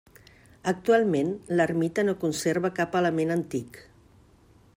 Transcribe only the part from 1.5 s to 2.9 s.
l'ermita no conserva